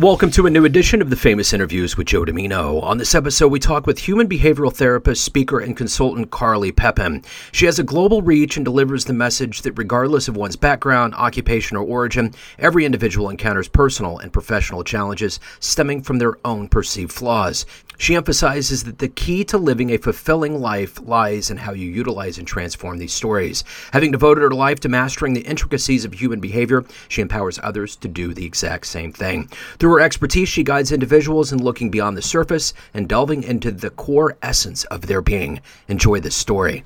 Welcome 0.00 0.30
to 0.30 0.46
a 0.46 0.50
new 0.50 0.64
edition 0.64 1.02
of 1.02 1.10
the 1.10 1.16
Famous 1.16 1.52
Interviews 1.52 1.98
with 1.98 2.06
Joe 2.06 2.24
Dimino. 2.24 2.82
On 2.82 2.96
this 2.96 3.14
episode, 3.14 3.48
we 3.48 3.58
talk 3.60 3.86
with 3.86 3.98
human 3.98 4.26
behavioral 4.26 4.74
therapist, 4.74 5.22
speaker, 5.22 5.60
and 5.60 5.76
consultant 5.76 6.30
Carly 6.30 6.72
Pepin. 6.72 7.22
She 7.52 7.66
has 7.66 7.78
a 7.78 7.84
global 7.84 8.22
reach 8.22 8.56
and 8.56 8.64
delivers 8.64 9.04
the 9.04 9.12
message 9.12 9.60
that 9.60 9.76
regardless 9.76 10.26
of 10.26 10.38
one's 10.38 10.56
background, 10.56 11.14
occupation, 11.16 11.76
or 11.76 11.84
origin, 11.84 12.32
every 12.58 12.86
individual 12.86 13.28
encounters 13.28 13.68
personal 13.68 14.16
and 14.16 14.32
professional 14.32 14.84
challenges 14.84 15.38
stemming 15.58 16.00
from 16.00 16.16
their 16.16 16.38
own 16.46 16.66
perceived 16.66 17.12
flaws. 17.12 17.66
She 18.00 18.14
emphasizes 18.14 18.84
that 18.84 18.98
the 18.98 19.08
key 19.08 19.44
to 19.44 19.58
living 19.58 19.90
a 19.90 19.98
fulfilling 19.98 20.58
life 20.58 20.98
lies 21.02 21.50
in 21.50 21.58
how 21.58 21.74
you 21.74 21.86
utilize 21.86 22.38
and 22.38 22.48
transform 22.48 22.96
these 22.96 23.12
stories. 23.12 23.62
Having 23.92 24.12
devoted 24.12 24.40
her 24.40 24.50
life 24.52 24.80
to 24.80 24.88
mastering 24.88 25.34
the 25.34 25.42
intricacies 25.42 26.06
of 26.06 26.14
human 26.14 26.40
behavior, 26.40 26.82
she 27.08 27.20
empowers 27.20 27.60
others 27.62 27.96
to 27.96 28.08
do 28.08 28.32
the 28.32 28.46
exact 28.46 28.86
same 28.86 29.12
thing. 29.12 29.48
Through 29.78 29.92
her 29.92 30.00
expertise, 30.00 30.48
she 30.48 30.62
guides 30.62 30.92
individuals 30.92 31.52
in 31.52 31.62
looking 31.62 31.90
beyond 31.90 32.16
the 32.16 32.22
surface 32.22 32.72
and 32.94 33.06
delving 33.06 33.42
into 33.42 33.70
the 33.70 33.90
core 33.90 34.34
essence 34.40 34.84
of 34.84 35.02
their 35.02 35.20
being. 35.20 35.60
Enjoy 35.86 36.20
this 36.20 36.34
story. 36.34 36.84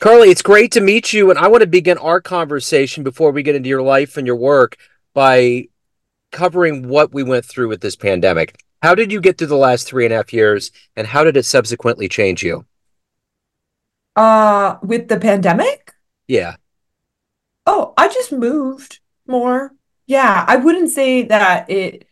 Carly, 0.00 0.28
it's 0.28 0.42
great 0.42 0.70
to 0.72 0.82
meet 0.82 1.14
you. 1.14 1.30
And 1.30 1.38
I 1.38 1.48
want 1.48 1.62
to 1.62 1.66
begin 1.66 1.96
our 1.96 2.20
conversation 2.20 3.02
before 3.02 3.30
we 3.30 3.42
get 3.42 3.56
into 3.56 3.70
your 3.70 3.80
life 3.80 4.18
and 4.18 4.26
your 4.26 4.36
work 4.36 4.76
by 5.14 5.68
covering 6.30 6.88
what 6.88 7.14
we 7.14 7.22
went 7.22 7.46
through 7.46 7.68
with 7.68 7.80
this 7.80 7.96
pandemic. 7.96 8.54
How 8.82 8.94
did 8.94 9.10
you 9.10 9.20
get 9.22 9.38
through 9.38 9.46
the 9.46 9.56
last 9.56 9.86
three 9.86 10.04
and 10.04 10.12
a 10.12 10.16
half 10.18 10.32
years, 10.32 10.72
and 10.94 11.06
how 11.06 11.24
did 11.24 11.38
it 11.38 11.46
subsequently 11.46 12.06
change 12.06 12.42
you? 12.42 12.66
Uh, 14.16 14.78
with 14.82 15.08
the 15.08 15.18
pandemic? 15.18 15.94
Yeah. 16.28 16.56
Oh, 17.66 17.94
I 17.96 18.08
just 18.08 18.32
moved 18.32 19.00
more. 19.26 19.72
Yeah, 20.06 20.44
I 20.48 20.56
wouldn't 20.56 20.90
say 20.90 21.22
that 21.24 21.70
it. 21.70 22.06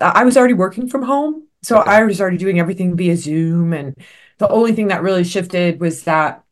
I 0.00 0.24
was 0.24 0.36
already 0.36 0.54
working 0.54 0.88
from 0.88 1.04
home, 1.04 1.48
so 1.62 1.78
Okay. 1.78 1.84
I 1.86 2.04
was 2.04 2.20
already 2.20 2.38
doing 2.38 2.60
everything 2.60 2.96
via 2.96 3.16
Zoom, 3.16 3.72
and 3.74 3.96
the 4.38 4.48
only 4.48 4.72
thing 4.74 4.88
that 4.88 5.02
really 5.02 5.24
shifted 5.24 5.80
was 5.80 6.04
that 6.04 6.44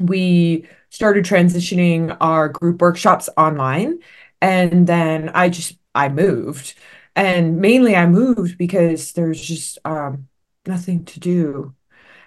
we 0.00 0.68
started 0.90 1.24
transitioning 1.26 2.16
our 2.20 2.48
group 2.50 2.80
workshops 2.82 3.28
online, 3.38 4.00
and 4.42 4.86
then 4.86 5.30
I 5.30 5.50
just 5.50 5.78
I 5.94 6.08
moved, 6.10 6.74
and 7.16 7.58
mainly 7.58 7.96
I 7.96 8.06
moved 8.06 8.58
because 8.58 9.12
there's 9.12 9.40
just 9.40 9.78
um 9.84 10.28
nothing 10.66 11.04
to 11.06 11.20
do. 11.20 11.74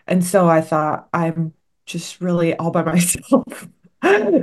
And 0.07 0.23
so 0.23 0.47
I 0.49 0.61
thought, 0.61 1.09
I'm 1.13 1.53
just 1.85 2.21
really 2.21 2.55
all 2.55 2.71
by 2.71 2.83
myself. 2.85 3.67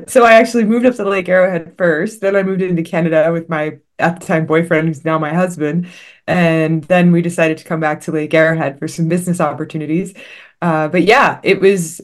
So 0.08 0.24
I 0.24 0.34
actually 0.34 0.64
moved 0.64 0.86
up 0.86 0.96
to 0.96 1.04
Lake 1.08 1.28
Arrowhead 1.28 1.76
first. 1.78 2.20
Then 2.20 2.34
I 2.34 2.42
moved 2.42 2.62
into 2.62 2.82
Canada 2.82 3.30
with 3.32 3.48
my 3.48 3.78
at 3.98 4.18
the 4.20 4.26
time 4.26 4.46
boyfriend, 4.46 4.88
who's 4.88 5.04
now 5.04 5.18
my 5.18 5.32
husband. 5.32 5.88
And 6.26 6.82
then 6.84 7.12
we 7.12 7.22
decided 7.22 7.58
to 7.58 7.64
come 7.64 7.78
back 7.80 8.00
to 8.02 8.12
Lake 8.12 8.34
Arrowhead 8.34 8.78
for 8.78 8.88
some 8.88 9.08
business 9.08 9.40
opportunities. 9.40 10.14
Uh, 10.62 10.88
but 10.88 11.02
yeah, 11.02 11.40
it 11.42 11.60
was, 11.60 12.00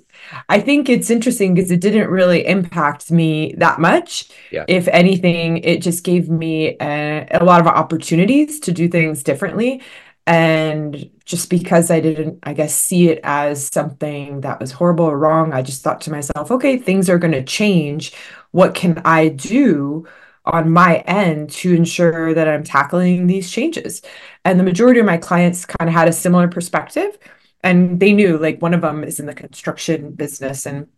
I 0.49 0.61
think 0.61 0.89
it's 0.89 1.11
interesting 1.11 1.55
because 1.55 1.71
it 1.71 1.81
didn't 1.81 2.11
really 2.11 2.45
impact 2.45 3.11
me 3.11 3.55
that 3.57 3.79
much. 3.79 4.29
Yeah. 4.51 4.65
If 4.67 4.89
anything, 4.89 5.59
it 5.59 5.81
just 5.81 6.03
gave 6.03 6.29
me 6.29 6.77
a, 6.81 7.27
a 7.31 7.45
lot 7.45 7.61
of 7.61 7.69
opportunities 7.69 8.59
to 8.61 8.73
do 8.73 8.89
things 8.89 9.23
differently. 9.23 9.81
And 10.27 11.09
just 11.25 11.49
because 11.49 11.91
I 11.91 12.01
didn't, 12.01 12.41
I 12.43 12.53
guess, 12.53 12.75
see 12.75 13.09
it 13.09 13.21
as 13.23 13.69
something 13.73 14.43
that 14.43 14.61
was 14.61 14.73
horrible 14.73 15.07
or 15.07 15.17
wrong, 15.17 15.55
I 15.55 15.63
just 15.63 15.83
thought 15.83 16.01
to 16.03 16.11
myself, 16.11 16.51
okay, 16.51 16.77
things 16.77 17.09
are 17.09 17.19
going 17.19 17.33
to 17.33 17.45
change. 17.45 18.13
What 18.51 18.75
can 18.75 19.01
I 19.05 19.29
do 19.29 20.07
on 20.45 20.71
my 20.71 20.99
end 21.07 21.51
to 21.51 21.75
ensure 21.75 22.35
that 22.35 22.49
I'm 22.49 22.65
tackling 22.65 23.29
these 23.29 23.51
changes? 23.51 24.03
And 24.45 24.59
the 24.59 24.65
majority 24.65 25.01
of 25.01 25.07
my 25.07 25.17
clients 25.17 25.65
kind 25.65 25.89
of 25.89 25.95
had 25.95 26.09
a 26.09 26.13
similar 26.13 26.49
perspective. 26.49 27.17
And 27.63 28.01
they 28.01 28.13
knew, 28.13 28.39
like, 28.39 28.63
one 28.63 28.75
of 28.75 28.83
them 28.83 29.05
is 29.05 29.21
in 29.21 29.27
the 29.27 29.35
construction 29.35 30.13
business. 30.13 30.67
And 30.67 30.89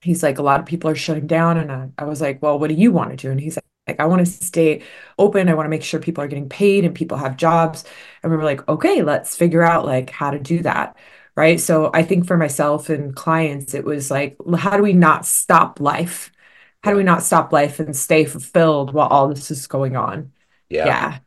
he's 0.00 0.22
like, 0.22 0.38
a 0.38 0.42
lot 0.42 0.60
of 0.60 0.66
people 0.66 0.90
are 0.90 0.94
shutting 0.94 1.26
down. 1.26 1.58
And 1.58 1.72
I, 1.72 1.88
I 1.98 2.04
was 2.04 2.20
like, 2.20 2.42
well, 2.42 2.58
what 2.58 2.68
do 2.68 2.74
you 2.74 2.92
want 2.92 3.10
to 3.10 3.16
do? 3.16 3.30
And 3.30 3.40
he's 3.40 3.56
like, 3.56 3.64
like, 3.86 4.00
I 4.00 4.06
want 4.06 4.26
to 4.26 4.26
stay 4.26 4.82
open. 5.18 5.48
I 5.48 5.54
want 5.54 5.66
to 5.66 5.70
make 5.70 5.82
sure 5.82 6.00
people 6.00 6.22
are 6.24 6.28
getting 6.28 6.48
paid 6.48 6.84
and 6.84 6.94
people 6.94 7.18
have 7.18 7.36
jobs. 7.36 7.84
And 8.22 8.32
we 8.32 8.36
were 8.36 8.44
like, 8.44 8.66
okay, 8.68 9.02
let's 9.02 9.36
figure 9.36 9.62
out 9.62 9.84
like 9.84 10.10
how 10.10 10.30
to 10.30 10.38
do 10.38 10.62
that. 10.62 10.96
Right. 11.36 11.60
So 11.60 11.90
I 11.92 12.02
think 12.02 12.26
for 12.26 12.36
myself 12.36 12.88
and 12.88 13.14
clients, 13.14 13.74
it 13.74 13.84
was 13.84 14.10
like, 14.10 14.36
how 14.58 14.76
do 14.76 14.82
we 14.82 14.92
not 14.94 15.26
stop 15.26 15.80
life? 15.80 16.32
How 16.82 16.90
do 16.92 16.96
we 16.96 17.04
not 17.04 17.22
stop 17.22 17.52
life 17.52 17.78
and 17.78 17.94
stay 17.94 18.24
fulfilled 18.24 18.92
while 18.92 19.08
all 19.08 19.28
this 19.28 19.50
is 19.50 19.66
going 19.66 19.96
on? 19.96 20.32
Yeah. 20.68 20.86
Yeah. 20.86 21.18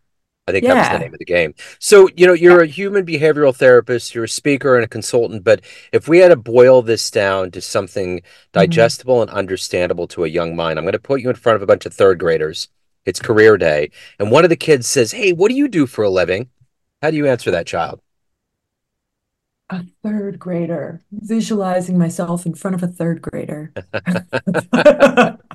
I 0.50 0.52
think 0.52 0.66
that 0.66 0.76
was 0.78 0.90
the 0.90 1.00
name 1.00 1.14
of 1.14 1.20
the 1.20 1.26
game. 1.26 1.54
So, 1.80 2.10
you 2.16 2.26
know, 2.28 2.34
you're 2.34 2.62
a 2.62 2.68
human 2.68 3.06
behavioral 3.06 3.56
therapist, 3.56 4.14
you're 4.16 4.24
a 4.26 4.30
speaker 4.30 4.76
and 4.76 4.84
a 4.84 4.88
consultant, 4.88 5.44
but 5.44 5.62
if 5.94 6.08
we 6.08 6.18
had 6.20 6.30
to 6.30 6.36
boil 6.36 6.82
this 6.82 7.10
down 7.12 7.52
to 7.52 7.62
something 7.62 8.18
Mhm. 8.20 8.24
digestible 8.52 9.22
and 9.22 9.32
understandable 9.32 10.08
to 10.08 10.24
a 10.26 10.28
young 10.28 10.56
mind, 10.56 10.78
I'm 10.80 10.86
going 10.86 10.94
to 10.94 11.00
put 11.00 11.22
you 11.22 11.30
in 11.30 11.36
front 11.36 11.56
of 11.56 11.62
a 11.62 11.66
bunch 11.68 11.86
of 11.86 11.94
third 11.94 12.20
graders. 12.20 12.68
It's 13.06 13.20
career 13.22 13.58
day. 13.58 13.92
And 14.20 14.32
one 14.32 14.44
of 14.44 14.50
the 14.50 14.56
kids 14.56 14.88
says, 14.88 15.14
Hey, 15.14 15.32
what 15.32 15.50
do 15.50 15.56
you 15.56 15.68
do 15.68 15.86
for 15.88 16.04
a 16.04 16.10
living? 16.10 16.50
How 17.02 17.12
do 17.12 17.18
you 17.18 17.28
answer 17.28 17.52
that 17.52 17.66
child? 17.66 18.02
A 19.72 19.84
third 20.04 20.40
grader, 20.40 21.02
visualizing 21.12 21.98
myself 21.98 22.46
in 22.46 22.56
front 22.56 22.76
of 22.76 22.84
a 22.84 22.88
third 22.88 23.22
grader. 23.22 23.72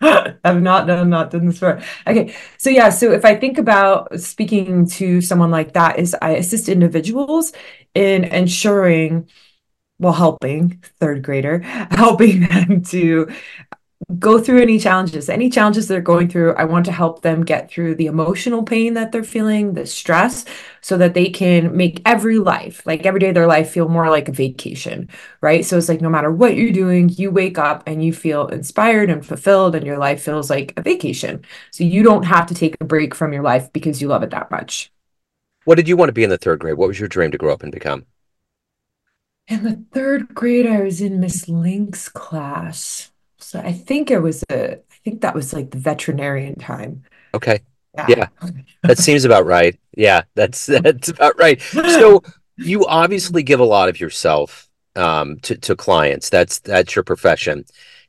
I've 0.44 0.60
not 0.62 0.86
done 0.86 1.08
not 1.10 1.30
done 1.30 1.46
this 1.46 1.56
before. 1.56 1.80
Okay, 2.06 2.34
so 2.58 2.68
yeah, 2.70 2.90
so 2.90 3.12
if 3.12 3.24
I 3.24 3.34
think 3.34 3.58
about 3.58 4.20
speaking 4.20 4.86
to 4.90 5.20
someone 5.20 5.50
like 5.50 5.72
that, 5.72 5.98
is 5.98 6.14
I 6.20 6.30
assist 6.30 6.68
individuals 6.68 7.52
in 7.94 8.24
ensuring, 8.24 9.28
well, 9.98 10.12
helping 10.14 10.82
third 11.00 11.22
grader, 11.22 11.60
helping 11.92 12.42
them 12.48 12.82
to 12.84 13.30
go 14.20 14.38
through 14.38 14.62
any 14.62 14.78
challenges, 14.78 15.28
any 15.28 15.50
challenges 15.50 15.88
they're 15.88 16.00
going 16.00 16.28
through. 16.28 16.54
I 16.54 16.64
want 16.64 16.86
to 16.86 16.92
help 16.92 17.22
them 17.22 17.44
get 17.44 17.68
through 17.68 17.96
the 17.96 18.06
emotional 18.06 18.62
pain 18.62 18.94
that 18.94 19.10
they're 19.10 19.24
feeling, 19.24 19.74
the 19.74 19.84
stress, 19.84 20.44
so 20.80 20.96
that 20.98 21.14
they 21.14 21.28
can 21.28 21.76
make 21.76 22.02
every 22.04 22.38
life, 22.38 22.86
like 22.86 23.04
every 23.04 23.18
day 23.18 23.28
of 23.28 23.34
their 23.34 23.48
life, 23.48 23.70
feel 23.70 23.88
more 23.88 24.08
like 24.08 24.28
a 24.28 24.32
vacation, 24.32 25.08
right? 25.40 25.64
So 25.64 25.76
it's 25.76 25.88
like 25.88 26.00
no 26.00 26.08
matter 26.08 26.30
what 26.30 26.56
you're 26.56 26.72
doing, 26.72 27.08
you 27.08 27.32
wake 27.32 27.58
up 27.58 27.82
and 27.86 28.04
you 28.04 28.12
feel 28.12 28.46
inspired 28.46 29.10
and 29.10 29.26
fulfilled, 29.26 29.74
and 29.74 29.84
your 29.84 29.98
life 29.98 30.22
feels 30.22 30.50
like 30.50 30.72
a 30.76 30.82
vacation. 30.82 31.44
So 31.72 31.82
you 31.82 32.04
don't 32.04 32.24
have 32.24 32.46
to 32.46 32.54
take 32.54 32.76
a 32.80 32.84
break 32.84 33.12
from 33.12 33.32
your 33.32 33.42
life 33.42 33.72
because 33.72 34.00
you 34.00 34.06
love 34.06 34.22
it 34.22 34.30
that 34.30 34.52
much. 34.52 34.92
What 35.64 35.74
did 35.74 35.88
you 35.88 35.96
want 35.96 36.10
to 36.10 36.12
be 36.12 36.22
in 36.22 36.30
the 36.30 36.38
third 36.38 36.60
grade? 36.60 36.74
What 36.74 36.86
was 36.86 37.00
your 37.00 37.08
dream 37.08 37.32
to 37.32 37.38
grow 37.38 37.52
up 37.52 37.64
and 37.64 37.72
become? 37.72 38.06
In 39.48 39.64
the 39.64 39.84
third 39.92 40.32
grade, 40.32 40.66
I 40.66 40.82
was 40.82 41.00
in 41.00 41.18
Miss 41.18 41.48
Link's 41.48 42.08
class. 42.08 43.10
So 43.46 43.60
I 43.60 43.72
think 43.72 44.10
it 44.10 44.18
was 44.18 44.42
a, 44.50 44.72
I 44.78 44.96
think 45.04 45.20
that 45.20 45.34
was 45.34 45.52
like 45.52 45.70
the 45.70 45.78
veterinarian 45.78 46.56
time. 46.56 47.04
Okay. 47.34 47.60
Yeah. 47.94 48.06
Yeah, 48.08 48.28
that 48.86 48.98
seems 48.98 49.24
about 49.24 49.46
right. 49.46 49.78
Yeah, 49.96 50.22
that's 50.34 50.66
that's 50.82 51.08
about 51.08 51.38
right. 51.38 51.60
So 51.84 52.22
you 52.56 52.86
obviously 52.86 53.42
give 53.42 53.60
a 53.60 53.64
lot 53.64 53.88
of 53.88 54.00
yourself 54.00 54.68
um, 54.96 55.38
to 55.40 55.56
to 55.58 55.76
clients. 55.76 56.30
That's 56.30 56.58
that's 56.60 56.96
your 56.96 57.04
profession. 57.04 57.64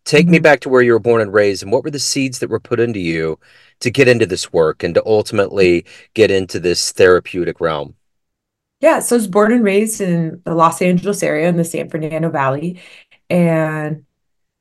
Take 0.06 0.28
me 0.30 0.40
Mhm. 0.40 0.44
back 0.44 0.62
to 0.62 0.70
where 0.70 0.82
you 0.82 0.94
were 0.94 1.00
born 1.00 1.22
and 1.22 1.34
raised, 1.34 1.64
and 1.64 1.72
what 1.72 1.84
were 1.84 1.92
the 1.92 2.00
seeds 2.00 2.40
that 2.40 2.50
were 2.50 2.60
put 2.60 2.80
into 2.80 3.00
you 3.00 3.40
to 3.82 3.92
get 3.92 4.08
into 4.08 4.26
this 4.26 4.54
work 4.54 4.84
and 4.84 4.96
to 4.96 5.04
ultimately 5.06 5.86
get 6.14 6.32
into 6.32 6.60
this 6.60 6.92
therapeutic 6.94 7.60
realm? 7.62 7.96
Yeah, 8.80 9.00
so 9.00 9.16
I 9.16 9.18
was 9.18 9.28
born 9.28 9.52
and 9.52 9.64
raised 9.64 10.02
in 10.02 10.42
the 10.46 10.54
Los 10.54 10.82
Angeles 10.82 11.24
area 11.24 11.50
in 11.50 11.58
the 11.58 11.64
San 11.64 11.90
Fernando 11.90 12.30
Valley. 12.30 12.80
And 13.30 14.07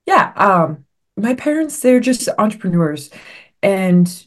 yeah, 0.07 0.33
um, 0.37 0.85
my 1.17 1.35
parents, 1.35 1.81
they're 1.81 2.01
just 2.01 2.29
entrepreneurs. 2.39 3.11
And 3.63 4.27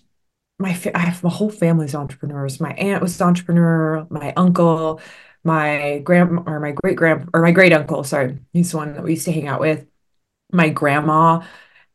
my 0.60 0.74
fa 0.74 0.96
I 0.96 1.02
have 1.02 1.24
my 1.24 1.30
whole 1.30 1.50
family's 1.50 1.96
entrepreneurs. 1.96 2.60
My 2.60 2.74
aunt 2.74 3.02
was 3.02 3.20
an 3.20 3.28
entrepreneur, 3.28 4.06
my 4.10 4.34
uncle, 4.36 5.02
my 5.44 6.00
grand 6.04 6.40
or 6.48 6.60
my 6.60 6.72
great 6.72 6.98
grand 6.98 7.30
or 7.34 7.42
my 7.42 7.52
great 7.52 7.74
uncle, 7.74 8.04
sorry, 8.04 8.40
he's 8.54 8.72
the 8.72 8.78
one 8.78 8.94
that 8.94 9.04
we 9.04 9.12
used 9.12 9.26
to 9.26 9.32
hang 9.32 9.48
out 9.48 9.62
with, 9.62 9.88
my 10.52 10.70
grandma 10.70 11.42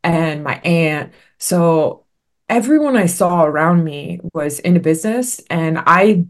and 0.02 0.44
my 0.44 0.56
aunt. 0.60 1.12
So 1.38 2.04
everyone 2.48 2.96
I 2.96 3.06
saw 3.06 3.44
around 3.44 3.84
me 3.84 4.20
was 4.32 4.60
into 4.60 4.81
business, 4.81 5.40
and 5.50 5.78
I 5.86 6.26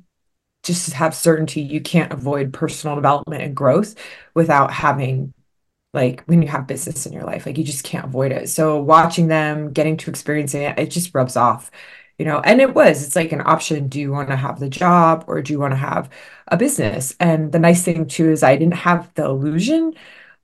just 0.65 0.93
have 0.95 1.15
certainty 1.15 1.61
you 1.61 1.81
can't 1.81 2.13
avoid 2.13 2.53
personal 2.53 2.97
development 2.97 3.43
and 3.43 3.55
growth 3.57 3.95
without 4.35 4.73
having 4.73 5.35
like 5.95 6.23
when 6.27 6.43
you 6.43 6.49
have 6.49 6.67
business 6.67 7.07
in 7.07 7.13
your 7.13 7.25
life 7.25 7.47
like 7.47 7.59
you 7.59 7.65
just 7.65 7.85
can't 7.85 8.07
avoid 8.07 8.33
it 8.33 8.49
so 8.49 8.81
watching 8.81 9.29
them 9.29 9.73
getting 9.73 9.97
to 9.97 10.11
experiencing 10.11 10.63
it 10.63 10.79
it 10.79 10.91
just 10.91 11.15
rubs 11.15 11.37
off 11.37 11.71
you 12.19 12.25
know 12.25 12.41
and 12.41 12.61
it 12.61 12.75
was 12.75 13.05
it's 13.05 13.17
like 13.17 13.33
an 13.33 13.43
option 13.45 13.89
do 13.89 14.01
you 14.01 14.11
want 14.13 14.29
to 14.29 14.37
have 14.37 14.61
the 14.61 14.69
job 14.69 15.25
or 15.27 15.43
do 15.43 15.53
you 15.53 15.59
want 15.59 15.73
to 15.73 15.77
have 15.77 16.09
a 16.49 16.57
business 16.57 17.15
and 17.21 17.53
the 17.53 17.59
nice 17.59 17.85
thing 17.85 18.07
too 18.07 18.31
is 18.31 18.43
I 18.43 18.57
didn't 18.57 18.75
have 18.75 19.13
the 19.15 19.25
illusion 19.25 19.95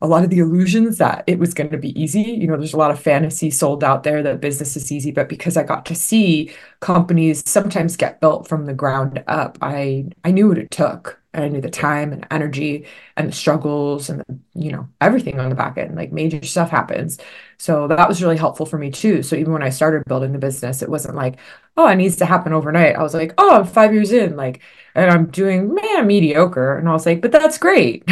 a 0.03 0.07
lot 0.07 0.25
of 0.25 0.31
the 0.31 0.39
illusions 0.39 0.99
that 0.99 1.25
it 1.27 1.39
was 1.39 1.53
going 1.53 1.71
to 1.71 1.77
be 1.79 2.01
easy. 2.01 2.23
You 2.23 2.47
know, 2.47 2.57
there's 2.57 2.73
a 2.73 2.79
lot 2.79 2.91
of 2.91 2.99
fantasy 3.01 3.51
sold 3.51 3.85
out 3.85 4.03
there 4.03 4.23
that 4.23 4.41
business 4.41 4.75
is 4.77 4.91
easy, 4.91 5.11
but 5.11 5.29
because 5.29 5.57
I 5.59 5.63
got 5.63 5.85
to 5.87 5.95
see 5.95 6.53
companies 6.81 7.43
sometimes 7.49 7.97
get 7.97 8.21
built 8.21 8.49
from 8.49 8.65
the 8.67 8.73
ground 8.75 9.23
up, 9.27 9.59
I 9.61 10.07
I 10.25 10.31
knew 10.31 10.49
what 10.49 10.59
it 10.59 10.71
took. 10.71 11.20
And 11.33 11.45
I 11.45 11.49
knew 11.49 11.61
the 11.61 11.71
time 11.71 12.13
and 12.13 12.27
energy 12.31 12.87
and 13.17 13.29
the 13.29 13.33
struggles 13.33 14.11
and 14.11 14.21
the, 14.21 14.39
you 14.55 14.73
know 14.73 14.89
everything 15.01 15.39
on 15.39 15.49
the 15.49 15.55
back 15.55 15.79
end. 15.79 15.95
Like 15.97 16.13
major 16.13 16.45
stuff 16.45 16.71
happens. 16.71 17.19
So 17.59 17.87
that 17.89 18.09
was 18.09 18.23
really 18.23 18.37
helpful 18.37 18.67
for 18.67 18.79
me 18.79 18.91
too. 18.91 19.23
So 19.23 19.37
even 19.37 19.53
when 19.53 19.63
I 19.63 19.69
started 19.71 20.05
building 20.07 20.33
the 20.33 20.39
business, 20.39 20.83
it 20.83 20.89
wasn't 20.89 21.15
like, 21.17 21.39
oh, 21.77 21.87
it 21.89 21.97
needs 21.97 22.17
to 22.17 22.27
happen 22.27 22.53
overnight. 22.53 22.97
I 22.97 23.03
was 23.03 23.15
like, 23.15 23.35
oh, 23.39 23.57
I'm 23.61 23.67
five 23.67 23.93
years 23.95 24.13
in, 24.13 24.37
like, 24.37 24.61
and 24.95 25.11
I'm 25.11 25.27
doing 25.31 25.75
man 25.75 26.07
mediocre. 26.07 26.77
And 26.77 26.89
I 26.89 26.93
was 26.93 27.07
like, 27.07 27.21
but 27.23 27.33
that's 27.33 27.59
great. 27.59 28.05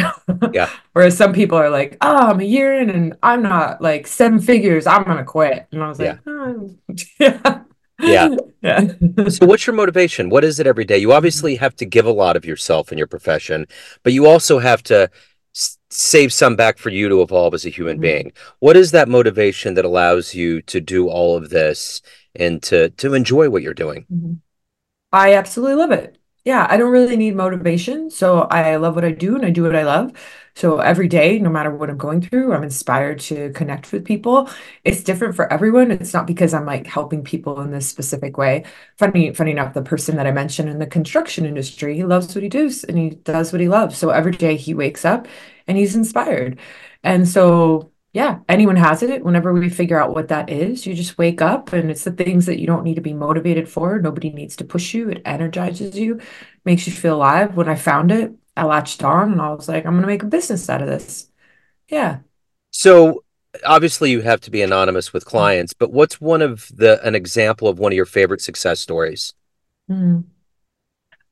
Yeah. 0.53 0.69
Whereas 0.93 1.17
some 1.17 1.33
people 1.33 1.57
are 1.57 1.69
like, 1.69 1.97
oh, 2.01 2.29
I'm 2.29 2.39
a 2.39 2.43
year 2.43 2.79
in 2.79 2.89
and 2.89 3.17
I'm 3.23 3.41
not 3.43 3.81
like 3.81 4.07
seven 4.07 4.39
figures. 4.39 4.87
I'm 4.87 5.03
gonna 5.03 5.23
quit. 5.25 5.67
And 5.71 5.83
I 5.83 5.89
was 5.89 5.99
like, 5.99 6.15
Yeah. 6.15 6.17
oh, 6.27 6.75
yeah. 7.19 7.63
Yeah. 7.99 8.35
Yeah. 8.61 8.89
So, 9.29 9.45
what's 9.45 9.65
your 9.65 9.75
motivation? 9.77 10.29
What 10.29 10.43
is 10.43 10.59
it 10.59 10.67
every 10.67 10.83
day? 10.83 10.97
You 10.97 11.13
obviously 11.13 11.55
have 11.55 11.77
to 11.77 11.85
give 11.85 12.05
a 12.05 12.11
lot 12.11 12.35
of 12.35 12.43
yourself 12.43 12.91
in 12.91 12.97
your 12.97 13.07
profession, 13.07 13.65
but 14.03 14.11
you 14.11 14.25
also 14.27 14.59
have 14.59 14.83
to 14.83 15.09
s- 15.55 15.77
save 15.89 16.33
some 16.33 16.57
back 16.57 16.77
for 16.77 16.89
you 16.89 17.07
to 17.07 17.21
evolve 17.21 17.53
as 17.53 17.65
a 17.65 17.69
human 17.69 17.99
Mhm. 17.99 18.01
being. 18.01 18.31
What 18.59 18.75
is 18.75 18.91
that 18.91 19.07
motivation 19.07 19.75
that 19.75 19.85
allows 19.85 20.35
you 20.35 20.61
to 20.63 20.81
do 20.81 21.07
all 21.07 21.37
of 21.37 21.51
this 21.51 22.01
and 22.35 22.61
to 22.63 22.89
to 22.89 23.13
enjoy 23.13 23.49
what 23.49 23.61
you're 23.61 23.73
doing? 23.73 24.05
Mhm. 24.11 24.39
I 25.13 25.33
absolutely 25.35 25.75
love 25.77 25.91
it. 25.91 26.17
Yeah, 26.45 26.65
I 26.69 26.77
don't 26.77 26.91
really 26.91 27.17
need 27.17 27.35
motivation. 27.35 28.09
So 28.09 28.41
I 28.43 28.77
love 28.77 28.95
what 28.95 29.03
I 29.05 29.11
do 29.11 29.35
and 29.35 29.45
I 29.45 29.49
do 29.51 29.63
what 29.63 29.75
I 29.75 29.83
love. 29.83 30.13
So 30.55 30.79
every 30.79 31.07
day, 31.07 31.37
no 31.39 31.49
matter 31.49 31.69
what 31.73 31.89
I'm 31.89 31.97
going 31.97 32.21
through, 32.21 32.53
I'm 32.53 32.63
inspired 32.63 33.19
to 33.21 33.51
connect 33.51 33.91
with 33.91 34.05
people. 34.05 34.49
It's 34.83 35.03
different 35.03 35.35
for 35.35 35.51
everyone. 35.51 35.91
It's 35.91 36.13
not 36.13 36.27
because 36.27 36.53
I'm 36.53 36.65
like 36.65 36.87
helping 36.87 37.23
people 37.23 37.61
in 37.61 37.71
this 37.71 37.87
specific 37.87 38.37
way. 38.37 38.65
Funny, 38.97 39.33
funny 39.33 39.51
enough, 39.51 39.73
the 39.73 39.81
person 39.83 40.15
that 40.15 40.27
I 40.27 40.31
mentioned 40.31 40.69
in 40.69 40.79
the 40.79 40.87
construction 40.87 41.45
industry, 41.45 41.95
he 41.95 42.03
loves 42.03 42.33
what 42.33 42.43
he 42.43 42.49
does 42.49 42.83
and 42.83 42.97
he 42.97 43.11
does 43.11 43.51
what 43.51 43.61
he 43.61 43.67
loves. 43.69 43.97
So 43.97 44.09
every 44.09 44.31
day 44.31 44.55
he 44.55 44.73
wakes 44.73 45.05
up 45.05 45.27
and 45.67 45.77
he's 45.77 45.95
inspired. 45.95 46.59
And 47.03 47.27
so 47.27 47.91
yeah, 48.11 48.39
anyone 48.49 48.75
has 48.75 49.03
it. 49.03 49.23
Whenever 49.23 49.53
we 49.53 49.69
figure 49.69 49.99
out 49.99 50.15
what 50.15 50.29
that 50.29 50.49
is, 50.49 50.85
you 50.87 50.95
just 50.95 51.17
wake 51.17 51.41
up 51.41 51.73
and 51.73 51.91
it's 51.91 52.03
the 52.03 52.11
things 52.11 52.47
that 52.47 52.59
you 52.59 52.65
don't 52.65 52.83
need 52.83 52.95
to 52.95 53.01
be 53.01 53.13
motivated 53.13 53.69
for. 53.69 53.99
Nobody 53.99 54.31
needs 54.31 54.55
to 54.57 54.65
push 54.65 54.93
you. 54.95 55.09
It 55.09 55.21
energizes 55.25 55.97
you, 55.97 56.19
makes 56.65 56.87
you 56.87 56.93
feel 56.93 57.15
alive. 57.15 57.55
When 57.55 57.69
I 57.69 57.75
found 57.75 58.11
it, 58.11 58.33
I 58.57 58.63
latched 58.63 59.03
on 59.03 59.33
and 59.33 59.41
I 59.41 59.53
was 59.53 59.69
like, 59.69 59.85
I'm 59.85 59.93
going 59.93 60.01
to 60.01 60.07
make 60.07 60.23
a 60.23 60.27
business 60.27 60.69
out 60.69 60.81
of 60.81 60.87
this. 60.87 61.29
Yeah. 61.87 62.19
So, 62.71 63.23
obviously, 63.65 64.09
you 64.09 64.21
have 64.21 64.41
to 64.41 64.51
be 64.51 64.61
anonymous 64.63 65.13
with 65.13 65.25
clients, 65.25 65.73
but 65.73 65.91
what's 65.91 66.19
one 66.19 66.41
of 66.41 66.71
the 66.75 66.99
an 67.05 67.13
example 67.15 67.67
of 67.67 67.79
one 67.79 67.91
of 67.91 67.95
your 67.95 68.05
favorite 68.05 68.41
success 68.41 68.79
stories? 68.79 69.33
Mm. 69.89 70.23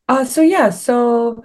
Uh, 0.08 0.24
so 0.26 0.42
yeah, 0.42 0.70
so 0.70 1.44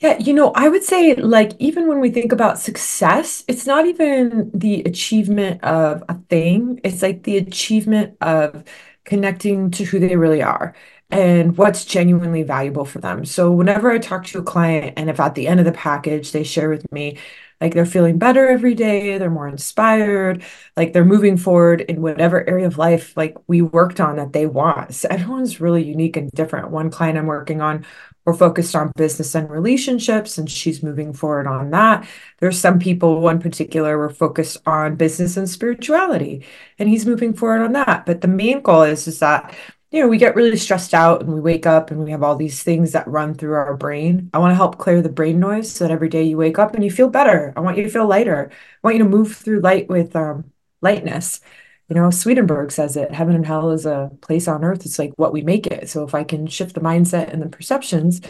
Yeah, 0.00 0.16
you 0.18 0.32
know, 0.32 0.52
I 0.54 0.68
would 0.68 0.84
say 0.84 1.14
like 1.16 1.52
even 1.58 1.88
when 1.88 1.98
we 2.00 2.10
think 2.10 2.30
about 2.30 2.58
success, 2.58 3.42
it's 3.48 3.66
not 3.66 3.86
even 3.86 4.50
the 4.54 4.82
achievement 4.84 5.62
of 5.64 6.04
a 6.08 6.14
thing. 6.28 6.80
It's 6.84 7.02
like 7.02 7.24
the 7.24 7.36
achievement 7.38 8.16
of 8.20 8.62
connecting 9.04 9.70
to 9.72 9.84
who 9.84 9.98
they 9.98 10.14
really 10.16 10.40
are 10.42 10.74
and 11.10 11.56
what's 11.56 11.84
genuinely 11.84 12.42
valuable 12.44 12.84
for 12.84 13.00
them. 13.00 13.24
So 13.24 13.50
whenever 13.50 13.90
I 13.90 13.98
talk 13.98 14.24
to 14.26 14.38
a 14.38 14.42
client 14.42 14.94
and 14.96 15.10
if 15.10 15.18
at 15.18 15.34
the 15.34 15.48
end 15.48 15.58
of 15.58 15.66
the 15.66 15.72
package 15.72 16.30
they 16.30 16.44
share 16.44 16.68
with 16.70 16.90
me 16.92 17.18
like 17.60 17.74
they're 17.74 17.86
feeling 17.86 18.18
better 18.18 18.46
every 18.46 18.74
day, 18.74 19.18
they're 19.18 19.30
more 19.30 19.48
inspired, 19.48 20.44
like 20.76 20.92
they're 20.92 21.04
moving 21.04 21.36
forward 21.36 21.80
in 21.80 22.00
whatever 22.00 22.48
area 22.48 22.66
of 22.66 22.78
life 22.78 23.16
like 23.16 23.36
we 23.48 23.62
worked 23.62 23.98
on 24.00 24.14
that 24.16 24.32
they 24.32 24.46
want. 24.46 24.94
So 24.94 25.08
everyone's 25.10 25.60
really 25.60 25.82
unique 25.82 26.16
and 26.16 26.30
different. 26.30 26.70
One 26.70 26.88
client 26.90 27.18
I'm 27.18 27.26
working 27.26 27.60
on 27.60 27.84
we're 28.28 28.34
focused 28.34 28.76
on 28.76 28.92
business 28.94 29.34
and 29.34 29.48
relationships, 29.48 30.36
and 30.36 30.50
she's 30.50 30.82
moving 30.82 31.14
forward 31.14 31.46
on 31.46 31.70
that. 31.70 32.06
There's 32.40 32.60
some 32.60 32.78
people, 32.78 33.22
one 33.22 33.40
particular, 33.40 33.96
we're 33.96 34.10
focused 34.10 34.58
on 34.66 34.96
business 34.96 35.38
and 35.38 35.48
spirituality, 35.48 36.44
and 36.78 36.90
he's 36.90 37.06
moving 37.06 37.32
forward 37.32 37.62
on 37.62 37.72
that. 37.72 38.04
But 38.04 38.20
the 38.20 38.28
main 38.28 38.60
goal 38.60 38.82
is 38.82 39.08
is 39.08 39.20
that 39.20 39.54
you 39.90 40.02
know 40.02 40.08
we 40.08 40.18
get 40.18 40.36
really 40.36 40.58
stressed 40.58 40.92
out 40.92 41.22
and 41.22 41.32
we 41.32 41.40
wake 41.40 41.64
up 41.64 41.90
and 41.90 42.04
we 42.04 42.10
have 42.10 42.22
all 42.22 42.36
these 42.36 42.62
things 42.62 42.92
that 42.92 43.08
run 43.08 43.32
through 43.34 43.54
our 43.54 43.74
brain. 43.78 44.28
I 44.34 44.38
want 44.38 44.50
to 44.50 44.56
help 44.56 44.76
clear 44.76 45.00
the 45.00 45.08
brain 45.08 45.40
noise 45.40 45.72
so 45.72 45.84
that 45.86 45.90
every 45.90 46.10
day 46.10 46.24
you 46.24 46.36
wake 46.36 46.58
up 46.58 46.74
and 46.74 46.84
you 46.84 46.90
feel 46.90 47.08
better. 47.08 47.54
I 47.56 47.60
want 47.60 47.78
you 47.78 47.84
to 47.84 47.90
feel 47.90 48.06
lighter. 48.06 48.50
I 48.52 48.86
want 48.86 48.96
you 48.98 49.04
to 49.04 49.08
move 49.08 49.36
through 49.36 49.60
light 49.60 49.88
with 49.88 50.14
um, 50.14 50.52
lightness. 50.82 51.40
You 51.88 51.96
know, 51.96 52.10
Swedenborg 52.10 52.70
says 52.70 52.96
it, 52.96 53.12
heaven 53.12 53.34
and 53.34 53.46
hell 53.46 53.70
is 53.70 53.86
a 53.86 54.10
place 54.20 54.46
on 54.46 54.62
earth. 54.64 54.84
It's 54.84 54.98
like 54.98 55.12
what 55.16 55.32
we 55.32 55.40
make 55.42 55.66
it. 55.66 55.88
So 55.88 56.04
if 56.04 56.14
I 56.14 56.22
can 56.24 56.46
shift 56.46 56.74
the 56.74 56.80
mindset 56.82 57.32
and 57.32 57.40
the 57.42 57.48
perceptions, 57.48 58.20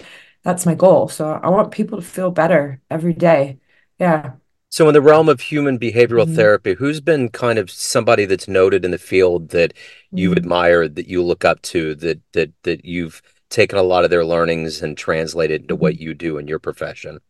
that's 0.44 0.64
my 0.64 0.75
goal. 0.76 1.08
So 1.08 1.28
I 1.43 1.49
want 1.50 1.72
people 1.72 1.99
to 1.99 2.05
feel 2.06 2.31
better 2.31 2.81
every 2.90 3.14
day. 3.14 3.58
Yeah. 3.99 4.34
So, 4.70 4.87
in 4.88 4.94
the 4.94 5.00
realm 5.02 5.28
of 5.28 5.40
human 5.40 5.78
behavioral 5.78 6.26
Mhm. 6.26 6.34
therapy, 6.34 6.75
who's 6.75 7.00
been 7.00 7.31
kind 7.31 7.58
of 7.58 7.70
somebody 7.70 8.25
that's 8.26 8.49
noted 8.49 8.84
in 8.84 8.90
the 8.90 8.99
field 8.99 9.49
that 9.50 9.72
you've 10.14 10.34
Mhm. 10.34 10.37
admired, 10.37 10.94
that 10.96 11.08
you 11.08 11.22
look 11.22 11.44
up 11.44 11.62
to, 11.62 11.94
that 11.96 12.20
that 12.32 12.52
that 12.64 12.84
you've 12.84 13.22
taken 13.50 13.78
a 13.78 13.82
lot 13.82 14.05
of 14.05 14.10
their 14.10 14.25
learnings 14.26 14.82
and 14.82 14.96
translated 14.96 15.62
into 15.62 15.76
what 15.76 15.94
Mhm. 15.94 16.00
you 16.00 16.14
do 16.14 16.37
in 16.38 16.46
your 16.49 16.58
profession? 16.58 17.20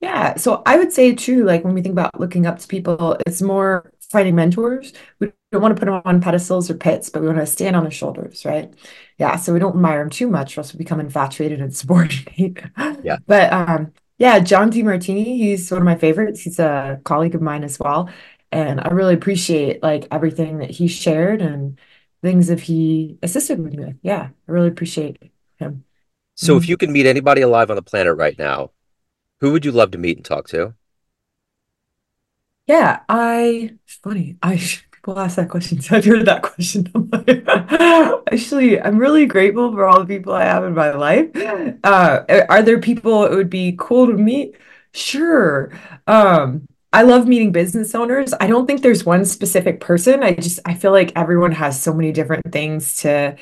Yeah. 0.00 0.36
So 0.36 0.62
I 0.66 0.76
would 0.76 0.92
say 0.92 1.14
too, 1.14 1.44
like 1.44 1.64
when 1.64 1.74
we 1.74 1.80
think 1.82 1.92
about 1.92 2.20
looking 2.20 2.46
up 2.46 2.58
to 2.58 2.68
people, 2.68 3.16
it's 3.26 3.40
more 3.40 3.90
finding 4.10 4.34
mentors. 4.34 4.92
We 5.20 5.32
don't 5.52 5.62
want 5.62 5.76
to 5.76 5.80
put 5.80 5.86
them 5.86 6.02
on 6.04 6.20
pedestals 6.20 6.70
or 6.70 6.74
pits, 6.74 7.10
but 7.10 7.22
we 7.22 7.28
want 7.28 7.38
to 7.40 7.46
stand 7.46 7.76
on 7.76 7.82
their 7.84 7.90
shoulders, 7.90 8.44
right? 8.44 8.72
Yeah. 9.18 9.36
So 9.36 9.52
we 9.52 9.58
don't 9.58 9.74
admire 9.76 10.00
them 10.00 10.10
too 10.10 10.28
much, 10.28 10.56
or 10.56 10.60
else 10.60 10.72
we 10.72 10.78
become 10.78 11.00
infatuated 11.00 11.60
and 11.60 11.74
subordinate. 11.76 12.58
Yeah. 13.02 13.18
But 13.26 13.52
um, 13.52 13.92
yeah, 14.18 14.38
John 14.40 14.70
Demartini, 14.70 15.24
he's 15.36 15.70
one 15.70 15.80
of 15.80 15.84
my 15.84 15.96
favorites. 15.96 16.40
He's 16.40 16.58
a 16.58 17.00
colleague 17.04 17.34
of 17.34 17.42
mine 17.42 17.64
as 17.64 17.78
well. 17.78 18.08
And 18.52 18.80
I 18.80 18.88
really 18.88 19.14
appreciate 19.14 19.82
like 19.82 20.06
everything 20.10 20.58
that 20.58 20.70
he 20.70 20.86
shared 20.88 21.42
and 21.42 21.78
things 22.22 22.46
that 22.46 22.60
he 22.60 23.18
assisted 23.22 23.58
with 23.58 23.74
me 23.74 23.84
with. 23.84 23.98
Yeah, 24.02 24.30
I 24.48 24.52
really 24.52 24.68
appreciate 24.68 25.18
him. 25.58 25.84
So, 26.36 26.56
if 26.56 26.64
Mhm. 26.64 26.68
you 26.68 26.76
could 26.76 26.90
meet 26.90 27.06
anybody 27.06 27.42
alive 27.42 27.70
on 27.70 27.76
the 27.76 27.82
planet 27.82 28.16
right 28.16 28.38
now, 28.38 28.70
who 29.40 29.52
would 29.52 29.64
you 29.64 29.72
love 29.72 29.92
to 29.92 29.98
meet 29.98 30.18
and 30.18 30.24
talk 30.26 30.48
to? 30.48 30.74
Yeah, 32.66 33.00
I 33.08 33.76
it's 33.84 33.94
funny. 33.96 34.36
I 34.42 34.56
people 34.92 35.18
ask 35.18 35.36
that 35.36 35.50
question, 35.50 35.80
so 35.82 35.96
I've 35.96 36.04
heard 36.04 36.26
that 36.26 36.42
question. 36.42 36.90
I'm 36.94 37.08
like, 37.10 37.44
actually, 38.32 38.80
I'm 38.80 38.98
really 38.98 39.26
grateful 39.26 39.72
for 39.72 39.86
all 39.86 40.00
the 40.00 40.06
people 40.06 40.32
I 40.32 40.44
have 40.44 40.64
in 40.64 40.74
my 40.74 40.92
life. 40.92 41.30
Uh, 41.84 42.24
are 42.48 42.62
there 42.62 42.80
people 42.80 43.24
it 43.24 43.34
would 43.34 43.50
be 43.50 43.74
cool 43.78 44.06
to 44.06 44.14
meet? 44.14 44.56
Sure. 44.92 45.72
Um, 46.06 46.66
I 46.92 47.02
love 47.02 47.26
meeting 47.26 47.50
business 47.52 47.94
owners. 47.94 48.32
I 48.40 48.46
don't 48.46 48.66
think 48.66 48.82
there's 48.82 49.04
one 49.04 49.24
specific 49.24 49.80
person. 49.80 50.22
I 50.22 50.32
just 50.34 50.60
I 50.64 50.74
feel 50.74 50.92
like 50.92 51.12
everyone 51.16 51.52
has 51.52 51.80
so 51.80 51.92
many 51.92 52.12
different 52.12 52.52
things 52.52 52.98
to 52.98 53.36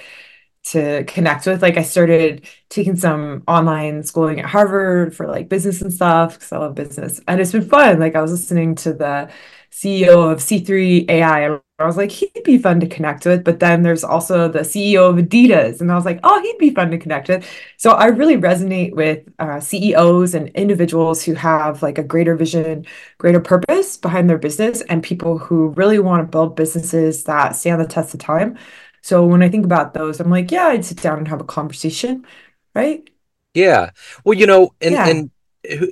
to 0.64 1.04
connect 1.04 1.46
with. 1.46 1.62
Like 1.62 1.76
I 1.76 1.82
started 1.82 2.46
taking 2.68 2.96
some 2.96 3.42
online 3.48 4.02
schooling 4.04 4.40
at 4.40 4.46
Harvard 4.46 5.14
for 5.14 5.26
like 5.26 5.48
business 5.48 5.82
and 5.82 5.92
stuff 5.92 6.34
because 6.34 6.52
I 6.52 6.58
love 6.58 6.74
business. 6.74 7.20
And 7.28 7.40
it's 7.40 7.52
been 7.52 7.68
fun. 7.68 7.98
Like 8.00 8.14
I 8.16 8.22
was 8.22 8.30
listening 8.32 8.74
to 8.76 8.92
the 8.92 9.30
CEO 9.70 10.30
of 10.30 10.40
C3 10.40 11.06
AI 11.08 11.40
and 11.46 11.60
I 11.78 11.86
was 11.86 11.96
like, 11.96 12.10
he'd 12.10 12.44
be 12.44 12.58
fun 12.58 12.78
to 12.80 12.86
connect 12.86 13.24
with. 13.26 13.42
But 13.42 13.58
then 13.58 13.82
there's 13.82 14.04
also 14.04 14.46
the 14.48 14.60
CEO 14.60 15.08
of 15.10 15.16
Adidas. 15.16 15.80
And 15.80 15.90
I 15.90 15.94
was 15.96 16.04
like, 16.04 16.20
oh, 16.22 16.40
he'd 16.42 16.58
be 16.58 16.74
fun 16.74 16.90
to 16.90 16.98
connect 16.98 17.28
with. 17.28 17.48
So 17.78 17.92
I 17.92 18.06
really 18.06 18.36
resonate 18.36 18.92
with 18.94 19.26
uh, 19.38 19.60
CEOs 19.60 20.34
and 20.34 20.50
individuals 20.50 21.24
who 21.24 21.34
have 21.34 21.82
like 21.82 21.98
a 21.98 22.04
greater 22.04 22.36
vision, 22.36 22.86
greater 23.18 23.40
purpose 23.40 23.96
behind 23.96 24.28
their 24.30 24.38
business 24.38 24.82
and 24.82 25.02
people 25.02 25.38
who 25.38 25.70
really 25.70 25.98
want 25.98 26.22
to 26.22 26.30
build 26.30 26.54
businesses 26.54 27.24
that 27.24 27.56
stand 27.56 27.80
the 27.80 27.86
test 27.86 28.14
of 28.14 28.20
time. 28.20 28.58
So 29.02 29.26
when 29.26 29.42
I 29.42 29.48
think 29.48 29.64
about 29.64 29.94
those, 29.94 30.20
I'm 30.20 30.30
like, 30.30 30.50
yeah, 30.50 30.66
I'd 30.68 30.84
sit 30.84 31.00
down 31.00 31.18
and 31.18 31.28
have 31.28 31.40
a 31.40 31.44
conversation, 31.44 32.26
right? 32.74 33.08
Yeah. 33.54 33.90
Well, 34.24 34.38
you 34.38 34.46
know, 34.46 34.74
and 34.80 34.98
Yeah. 34.98 35.04
and 35.04 35.30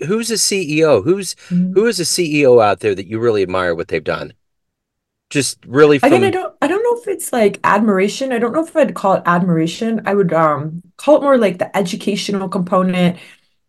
who's 0.07 0.31
a 0.31 0.39
CEO? 0.39 1.03
Who's 1.03 1.37
Mhm. 1.51 1.75
who 1.75 1.87
is 1.87 2.01
a 2.01 2.05
CEO 2.05 2.61
out 2.61 2.81
there 2.81 2.95
that 2.95 3.07
you 3.07 3.19
really 3.19 3.43
admire 3.43 3.75
what 3.75 3.89
they've 3.89 4.03
done? 4.03 4.33
Just 5.31 5.65
really 5.67 5.99
Again, 6.03 6.25
I 6.25 6.31
from 6.31 6.31
don't 6.31 6.55
I 6.63 6.67
don't 6.67 6.83
know 6.83 7.01
if 7.01 7.09
it's 7.09 7.33
like 7.33 7.61
admiration. 7.65 8.33
I 8.33 8.39
don't 8.39 8.53
know 8.53 8.65
if 8.65 8.75
I'd 8.77 8.95
call 8.95 9.15
it 9.15 9.23
admiration. 9.27 10.01
I 10.07 10.15
would 10.15 10.33
um 10.33 10.83
call 10.97 11.17
it 11.19 11.23
more 11.23 11.37
like 11.39 11.59
the 11.59 11.75
educational 11.77 12.49
component 12.49 13.19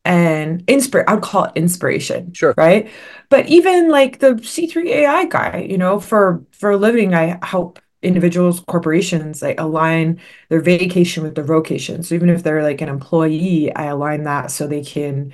and 0.06 0.64
inspire 0.70 1.04
I 1.08 1.16
would 1.16 1.24
call 1.24 1.46
it 1.46 1.52
inspiration, 1.56 2.34
sure. 2.34 2.58
right? 2.58 2.90
But 3.30 3.48
even 3.50 3.90
like 3.90 4.20
the 4.20 4.40
C3 4.44 4.92
AI 4.94 5.26
guy, 5.26 5.68
you 5.70 5.78
know, 5.78 6.00
for 6.00 6.46
for 6.54 6.72
a 6.72 6.78
living, 6.78 7.14
I 7.14 7.38
help 7.46 7.80
individuals, 8.04 8.62
corporations 8.62 9.42
like 9.42 9.60
align 9.60 10.20
their 10.50 10.62
vacation 10.62 11.24
with 11.24 11.36
their 11.36 11.44
vocation. 11.44 12.04
So 12.04 12.16
even 12.16 12.30
if 12.30 12.44
they're 12.44 12.64
like 12.64 12.82
an 12.82 12.90
employee, 12.90 13.74
I 13.76 13.86
align 13.86 14.24
that 14.24 14.52
so 14.52 14.68
they 14.68 14.84
can 14.84 15.34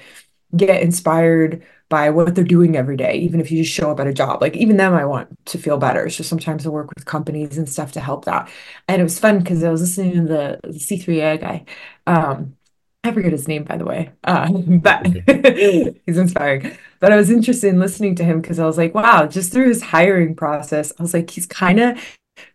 get 0.55 0.81
inspired 0.81 1.63
by 1.89 2.09
what 2.09 2.36
they're 2.36 2.43
doing 2.43 2.75
every 2.75 2.97
day, 2.97 3.13
even 3.15 3.39
if 3.39 3.51
you 3.51 3.63
just 3.63 3.74
show 3.74 3.89
up 3.91 4.00
at 4.00 4.07
a 4.07 4.13
job. 4.13 4.41
Like 4.41 4.55
even 4.55 4.77
them, 4.77 4.93
I 4.93 5.05
want 5.05 5.29
to 5.45 5.57
feel 5.57 5.77
better. 5.77 6.09
So 6.09 6.24
sometimes 6.24 6.65
I 6.65 6.69
work 6.69 6.89
with 6.95 7.05
companies 7.05 7.57
and 7.57 7.69
stuff 7.69 7.93
to 7.93 8.01
help 8.01 8.25
that. 8.25 8.50
And 8.88 9.00
it 9.01 9.03
was 9.03 9.19
fun 9.19 9.39
because 9.39 9.63
I 9.63 9.69
was 9.69 9.81
listening 9.81 10.13
to 10.13 10.21
the, 10.24 10.59
the 10.69 10.79
C3A 10.79 11.38
guy. 11.38 11.65
Um, 12.05 12.57
I 13.03 13.12
forget 13.13 13.31
his 13.31 13.47
name, 13.47 13.63
by 13.63 13.77
the 13.77 13.86
way, 13.86 14.12
uh, 14.25 14.51
but 14.51 15.05
he's 16.05 16.17
inspiring. 16.17 16.77
But 17.00 17.13
I 17.13 17.15
was 17.15 17.29
interested 17.29 17.69
in 17.69 17.79
listening 17.79 18.15
to 18.15 18.24
him 18.25 18.41
because 18.41 18.59
I 18.59 18.65
was 18.65 18.77
like, 18.77 18.93
wow, 18.93 19.27
just 19.27 19.53
through 19.53 19.69
his 19.69 19.81
hiring 19.81 20.36
process, 20.36 20.91
I 21.00 21.01
was 21.01 21.13
like, 21.13 21.29
he's 21.29 21.45
kind 21.45 21.79
of 21.79 21.97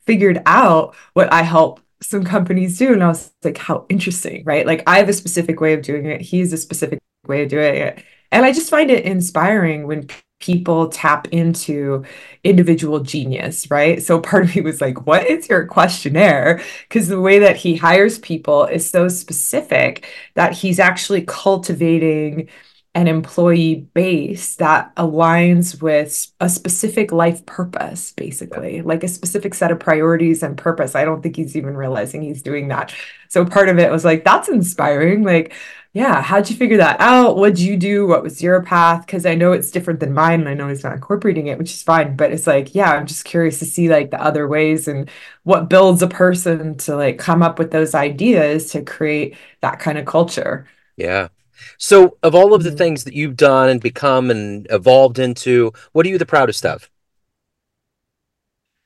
figured 0.01 0.43
out 0.47 0.95
what 1.15 1.33
I 1.33 1.43
help 1.43 1.81
some 2.03 2.25
companies 2.25 2.79
do. 2.79 2.93
And 2.93 3.03
I 3.03 3.09
was 3.09 3.33
like, 3.43 3.59
how 3.59 3.87
interesting, 3.89 4.45
right? 4.45 4.67
Like 4.67 4.83
I 4.87 4.99
have 4.99 5.09
a 5.09 5.13
specific 5.13 5.61
way 5.61 5.73
of 5.73 5.83
doing 5.83 6.07
it. 6.07 6.21
He's 6.21 6.53
a 6.53 6.57
specific 6.57 6.99
way 7.27 7.43
of 7.45 7.49
doing 7.49 7.77
it. 7.77 8.03
And 8.31 8.45
I 8.45 8.53
just 8.53 8.71
find 8.71 8.91
it 8.91 9.05
inspiring 9.05 9.87
when 9.87 10.09
people 10.41 10.89
tap 10.89 11.29
into 11.29 12.05
individual 12.43 13.01
genius, 13.01 13.71
right? 13.71 14.03
So 14.03 14.21
part 14.21 14.45
of 14.45 14.57
me 14.57 14.63
was 14.63 14.81
like, 14.81 15.07
what 15.07 15.27
is 15.27 15.49
your 15.49 15.67
questionnaire? 15.67 16.61
Because 16.89 17.09
the 17.09 17.21
way 17.21 17.39
that 17.39 17.57
he 17.57 17.77
hires 17.77 18.19
people 18.19 18.65
is 18.65 18.89
so 18.89 19.07
specific 19.09 20.07
that 20.35 20.53
he's 20.53 20.81
actually 20.81 21.23
cultivating 21.23 22.49
an 22.95 23.09
employee 23.09 23.87
base 23.95 24.57
that 24.57 24.95
aligns 24.97 25.81
with 25.81 26.31
a 26.41 26.49
specific 26.49 27.11
life 27.11 27.45
purpose, 27.47 28.13
basically, 28.13 28.83
like 28.83 29.03
a 29.03 29.09
specific 29.09 29.55
set 29.55 29.71
of 29.71 29.81
priorities 29.81 30.43
and 30.43 30.59
purpose. 30.59 30.95
I 30.95 31.07
don't 31.07 31.23
think 31.23 31.37
he's 31.37 31.57
even 31.57 31.75
realizing 31.75 32.21
he's 32.21 32.43
doing 32.43 32.69
that. 32.69 32.95
So 33.29 33.47
part 33.47 33.71
of 33.71 33.79
it 33.79 33.91
was 33.91 34.05
like, 34.05 34.25
that's 34.25 34.51
inspiring. 34.51 35.23
Like, 35.23 35.55
yeah, 35.95 36.21
how'd 36.21 36.51
you 36.51 36.57
figure 36.57 36.77
that 36.79 37.01
out? 37.01 37.37
What'd 37.37 37.59
you 37.59 37.79
do? 37.79 38.07
What 38.07 38.23
was 38.23 38.43
your 38.43 38.63
path? 38.63 39.07
Because 39.07 39.25
I 39.25 39.35
know 39.37 39.53
it's 39.53 39.71
different 39.71 40.01
than 40.01 40.13
mine. 40.13 40.41
And 40.41 40.49
I 40.49 40.55
know 40.55 40.69
he's 40.69 40.85
not 40.85 40.95
incorporating 40.95 41.47
it, 41.47 41.59
which 41.59 41.73
is 41.73 41.83
fine. 41.83 42.15
But 42.15 42.33
it's 42.33 42.47
like, 42.47 42.75
yeah, 42.75 42.93
I'm 42.93 43.07
just 43.07 43.25
curious 43.25 43.59
to 43.61 43.65
see 43.65 43.89
like 43.89 44.11
the 44.11 44.23
other 44.23 44.47
ways 44.47 44.87
and 44.87 45.11
what 45.45 45.71
builds 45.71 46.03
a 46.03 46.09
person 46.09 46.77
to 46.79 46.97
like 46.97 47.19
come 47.19 47.43
up 47.43 47.59
with 47.59 47.71
those 47.71 47.95
ideas 47.95 48.71
to 48.73 48.83
create 48.83 49.37
that 49.63 49.81
kind 49.81 49.97
of 49.97 50.05
culture. 50.05 50.67
Yeah. 50.97 51.29
So, 51.79 52.19
of 52.23 52.35
all 52.35 52.55
of 52.55 52.63
the 52.63 52.71
mm-hmm. 52.71 52.79
things 52.79 53.05
that 53.05 53.15
you've 53.15 53.37
done 53.37 53.69
and 53.69 53.81
become 53.81 54.31
and 54.31 54.67
evolved 54.71 55.19
into, 55.19 55.73
what 55.93 56.07
are 56.07 56.09
you 56.09 56.19
the 56.19 56.27
proudest 56.27 56.65
of? 56.67 56.91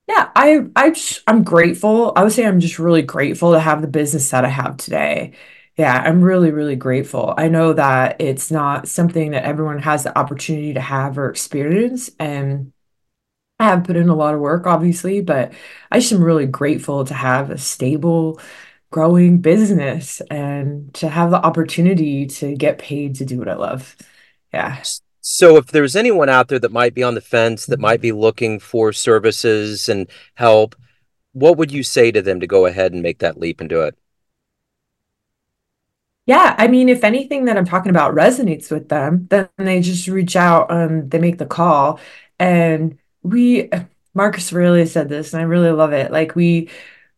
Yeah, 0.08 0.30
I 0.36 0.66
I 0.76 0.94
I'm 1.26 1.42
grateful. 1.42 2.12
I 2.14 2.22
would 2.22 2.32
say 2.32 2.46
I'm 2.46 2.60
just 2.60 2.78
really 2.78 3.02
grateful 3.02 3.52
to 3.52 3.60
have 3.60 3.82
the 3.82 3.88
business 3.88 4.30
that 4.30 4.44
I 4.44 4.48
have 4.48 4.76
today. 4.76 5.32
Yeah, 5.76 5.92
I'm 5.94 6.22
really 6.22 6.52
really 6.52 6.76
grateful. 6.76 7.34
I 7.36 7.48
know 7.48 7.72
that 7.72 8.20
it's 8.20 8.50
not 8.50 8.88
something 8.88 9.32
that 9.32 9.44
everyone 9.44 9.80
has 9.80 10.04
the 10.04 10.16
opportunity 10.16 10.74
to 10.74 10.80
have 10.80 11.18
or 11.18 11.28
experience 11.30 12.10
and 12.18 12.72
I 13.58 13.66
have 13.66 13.84
put 13.84 13.96
in 13.96 14.08
a 14.08 14.14
lot 14.14 14.34
of 14.34 14.40
work 14.40 14.66
obviously, 14.66 15.20
but 15.22 15.52
I 15.90 16.00
just 16.00 16.12
am 16.12 16.22
really 16.22 16.46
grateful 16.46 17.04
to 17.06 17.14
have 17.14 17.50
a 17.50 17.58
stable 17.58 18.40
growing 18.90 19.40
business 19.40 20.20
and 20.30 20.92
to 20.94 21.08
have 21.08 21.30
the 21.30 21.44
opportunity 21.44 22.26
to 22.26 22.54
get 22.54 22.78
paid 22.78 23.16
to 23.16 23.24
do 23.24 23.38
what 23.38 23.48
I 23.48 23.54
love. 23.54 23.96
Yeah. 24.52 24.82
So 25.20 25.56
if 25.56 25.66
there's 25.66 25.96
anyone 25.96 26.28
out 26.28 26.48
there 26.48 26.60
that 26.60 26.72
might 26.72 26.94
be 26.94 27.02
on 27.02 27.14
the 27.14 27.20
fence, 27.20 27.66
that 27.66 27.80
might 27.80 28.00
be 28.00 28.12
looking 28.12 28.60
for 28.60 28.92
services 28.92 29.88
and 29.88 30.08
help, 30.34 30.76
what 31.32 31.56
would 31.58 31.72
you 31.72 31.82
say 31.82 32.12
to 32.12 32.22
them 32.22 32.40
to 32.40 32.46
go 32.46 32.66
ahead 32.66 32.92
and 32.92 33.02
make 33.02 33.18
that 33.18 33.38
leap 33.38 33.60
and 33.60 33.68
do 33.68 33.82
it? 33.82 33.98
Yeah, 36.26 36.56
I 36.58 36.66
mean, 36.66 36.88
if 36.88 37.04
anything 37.04 37.44
that 37.44 37.56
I'm 37.56 37.64
talking 37.64 37.90
about 37.90 38.14
resonates 38.14 38.70
with 38.70 38.88
them, 38.88 39.26
then 39.30 39.48
they 39.58 39.80
just 39.80 40.08
reach 40.08 40.34
out 40.34 40.72
and 40.72 41.10
they 41.10 41.18
make 41.18 41.38
the 41.38 41.46
call. 41.46 42.00
And 42.38 42.98
we, 43.22 43.70
Marcus 44.14 44.52
Aurelius 44.52 44.92
said 44.92 45.08
this, 45.08 45.32
and 45.32 45.40
I 45.40 45.44
really 45.44 45.70
love 45.70 45.92
it. 45.92 46.10
Like 46.10 46.34
we 46.34 46.68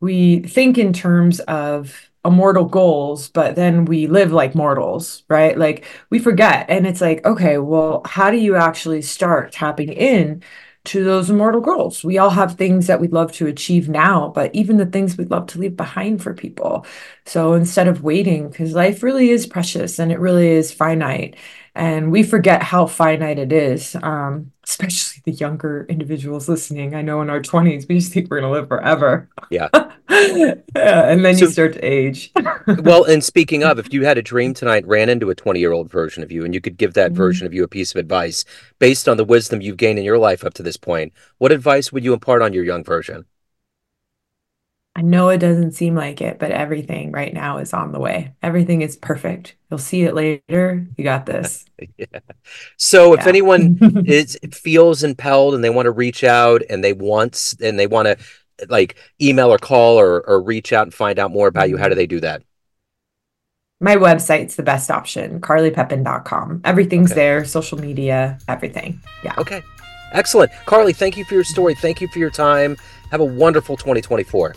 we 0.01 0.41
think 0.41 0.79
in 0.79 0.93
terms 0.93 1.41
of 1.41 2.11
immortal 2.25 2.65
goals, 2.65 3.29
but 3.29 3.57
then 3.57 3.85
we 3.85 4.07
live 4.07 4.33
like 4.33 4.55
mortals, 4.55 5.25
right? 5.29 5.57
Like 5.59 5.85
we 6.11 6.19
forget. 6.19 6.67
And 6.69 6.87
it's 6.87 7.01
like, 7.01 7.25
okay, 7.25 7.59
well, 7.59 8.03
how 8.05 8.31
do 8.31 8.37
you 8.37 8.57
actually 8.57 9.03
start 9.03 9.53
tapping 9.53 9.93
in 9.93 10.43
to 10.85 11.05
those 11.05 11.31
immortal 11.31 11.61
goals? 11.61 12.05
We 12.05 12.19
all 12.19 12.31
have 12.31 12.55
things 12.57 12.87
that 12.87 13.01
we'd 13.01 13.13
love 13.13 13.33
to 13.33 13.47
achieve 13.47 13.89
now, 13.89 14.29
but 14.35 14.55
even 14.55 14.77
the 14.77 14.87
things 14.87 15.17
we'd 15.17 15.31
love 15.31 15.47
to 15.49 15.59
leave 15.59 15.77
behind 15.77 16.23
for 16.23 16.35
people. 16.35 16.87
So 17.25 17.55
instead 17.55 17.89
of 17.89 18.03
waiting, 18.03 18.49
because 18.49 18.75
life 18.75 19.03
really 19.03 19.31
is 19.31 19.47
precious 19.47 19.99
and 19.99 20.13
it 20.13 20.21
really 20.21 20.49
is 20.49 20.73
finite 20.73 21.37
and 21.79 22.11
we 22.11 22.23
forget 22.23 22.63
how 22.63 22.87
finite 22.87 23.39
it 23.39 23.53
is 23.53 23.97
um, 24.03 24.53
especially 24.69 25.23
the 25.25 25.33
younger 25.33 25.87
individuals 25.89 26.47
listening. 26.47 26.95
I 26.95 27.01
know 27.01 27.23
in 27.23 27.31
our 27.31 27.41
20s 27.41 27.89
we 27.89 27.99
just 27.99 28.13
think 28.13 28.31
we're 28.31 28.41
going 28.41 28.53
to 28.53 28.61
live 28.61 28.69
forever. 28.69 29.31
Yeah, 29.49 29.69
yeah 29.73 30.55
and 30.75 31.25
then 31.25 31.37
so, 31.37 31.47
you 31.47 31.51
start 31.51 31.73
to 31.75 31.81
age. 31.81 32.33
well 32.83 33.05
and 33.05 33.25
speaking 33.25 33.65
of 33.65 33.79
if 33.79 33.93
you 33.95 34.05
had 34.05 34.19
a 34.19 34.23
dream 34.23 34.53
tonight 34.53 34.87
ran 34.87 35.09
into 35.09 35.31
a 35.31 35.35
20 35.35 35.59
year 35.59 35.73
old 35.73 35.91
version 35.91 36.23
of 36.23 36.31
you 36.31 36.45
and 36.45 36.53
you 36.53 36.61
could 36.61 36.77
give 36.77 36.95
that 36.95 37.13
mm-hmm. 37.13 37.17
version 37.17 37.47
of 37.47 37.55
you 37.55 37.65
a 37.65 37.69
piece 37.69 37.93
of 37.93 37.97
advice 37.97 38.45
based 38.79 39.09
on 39.09 39.17
the 39.17 39.25
wisdom 39.25 39.63
you've 39.63 39.77
gained 39.77 39.99
in 39.99 40.05
your 40.05 40.19
life 40.19 40.45
up 40.45 40.55
to 40.55 40.63
this 40.63 40.77
point 40.77 41.13
what 41.39 41.53
advice 41.53 41.93
would 41.93 42.05
you 42.05 42.13
impart 42.13 42.43
on 42.43 42.53
your 42.53 42.65
young 42.65 42.85
version 42.85 43.25
I 44.97 45.03
know 45.03 45.29
it 45.29 45.39
doesn't 45.39 45.73
seem 45.73 45.95
like 45.95 46.21
it, 46.21 46.41
but 46.41 46.51
everything 46.51 47.13
right 47.13 47.33
now 47.33 47.59
is 47.59 47.73
on 47.73 47.93
the 47.93 48.01
way. 48.01 48.35
Everything 48.43 48.83
is 48.83 48.97
perfect. 48.97 49.55
You'll 49.71 49.79
see 49.79 50.03
it 50.03 50.15
later. 50.15 50.87
You 50.97 51.05
got 51.05 51.25
this. 51.25 51.65
yeah. 51.97 52.07
So 52.77 53.15
yeah. 53.15 53.21
if 53.21 53.27
anyone 53.29 53.79
is 54.07 54.37
feels 54.53 55.05
impelled 55.05 55.55
and 55.55 55.63
they 55.63 55.71
want 55.71 55.87
to 55.87 55.93
reach 55.93 56.25
out 56.25 56.63
and 56.69 56.83
they 56.83 56.93
want 56.93 57.55
and 57.61 57.79
they 57.79 57.87
want 57.87 58.07
to 58.07 58.17
like 58.69 58.97
email 59.23 59.53
or 59.53 59.59
call 59.59 60.01
or 60.01 60.21
or 60.29 60.43
reach 60.43 60.73
out 60.73 60.87
and 60.87 60.93
find 60.93 61.21
out 61.21 61.31
more 61.31 61.47
about 61.47 61.69
you, 61.69 61.77
how 61.77 61.85
do 61.85 61.91
mm-hmm. 61.91 61.99
they 61.99 62.07
do 62.07 62.21
that? 62.21 62.43
My 63.81 63.95
website's 63.95 64.57
the 64.57 64.65
best 64.65 64.91
option, 64.91 65.41
carlypepin.com. 65.41 66.63
Everything's 66.65 67.13
okay. 67.13 67.21
there, 67.21 67.45
social 67.45 67.79
media, 67.79 68.37
everything. 68.49 69.01
Yeah. 69.23 69.35
Okay. 69.39 69.63
Excellent. 70.11 70.51
Carly, 70.67 70.93
thank 70.93 71.17
you 71.17 71.25
for 71.25 71.35
your 71.35 71.45
story. 71.45 71.77
Thank 71.77 72.01
you 72.01 72.09
for 72.09 72.19
your 72.19 72.31
time. 72.31 72.77
Have 73.13 73.21
a 73.21 73.25
wonderful 73.25 73.77
2024. 73.77 74.57